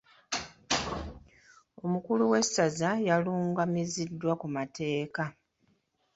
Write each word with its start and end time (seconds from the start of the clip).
Omukulu 1.85 2.23
w'essaza 2.31 2.91
yalungamiziddwa 3.07 4.31
ku 4.41 4.47
mateeka. 4.55 5.23